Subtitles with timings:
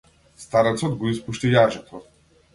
[0.45, 2.03] Старецот го испушти јажето.